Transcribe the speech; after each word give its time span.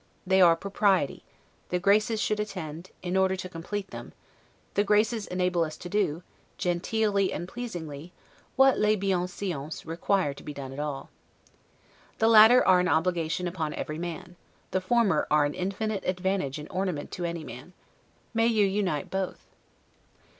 They 0.25 0.41
are 0.41 0.55
propriety; 0.55 1.21
the 1.69 1.77
Graces 1.77 2.19
should 2.19 2.39
attend, 2.39 2.89
in 3.03 3.15
order 3.15 3.35
to 3.35 3.47
complete 3.47 3.91
them; 3.91 4.13
the 4.73 4.83
Graces 4.83 5.27
enable 5.27 5.63
us 5.63 5.77
to 5.77 5.89
do, 5.89 6.23
genteelly 6.57 7.31
and 7.31 7.47
pleasingly, 7.47 8.11
what 8.55 8.79
'les 8.79 8.95
bienseances' 8.95 9.85
require 9.85 10.33
to 10.33 10.41
be 10.43 10.55
done 10.55 10.73
at 10.73 10.79
all. 10.79 11.11
The 12.17 12.27
latter 12.29 12.67
are 12.67 12.79
an 12.79 12.87
obligation 12.87 13.47
upon 13.47 13.75
every 13.75 13.99
man; 13.99 14.37
the 14.71 14.81
former 14.81 15.27
are 15.29 15.45
an 15.45 15.53
infinite 15.53 16.03
advantage 16.03 16.57
and 16.57 16.67
ornament 16.71 17.11
to 17.11 17.23
any 17.25 17.43
man. 17.43 17.73
May 18.33 18.47
you 18.47 18.65
unite 18.65 19.11
both! 19.11 19.45